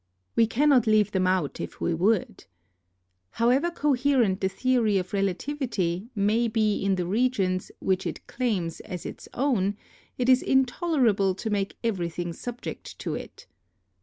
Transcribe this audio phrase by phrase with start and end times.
[0.35, 2.45] We cannot leave them out if we would.
[3.33, 9.05] However coherent the theory of relativity may be in the regions which it claims as
[9.05, 9.77] its AND RELATIVITY 19 own,
[10.17, 13.45] it is intolerable to make everything subject to it.